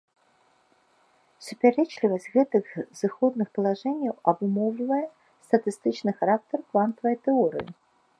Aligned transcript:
Супярэчлівасць 1.47 2.31
гэтых 2.37 2.65
зыходных 3.01 3.47
палажэнняў 3.57 4.15
абумоўлівае 4.31 5.05
статыстычны 5.49 6.11
характар 6.23 6.59
квантавай 6.73 7.15
тэорыі. 7.29 7.69